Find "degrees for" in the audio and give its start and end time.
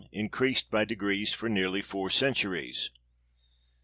0.83-1.47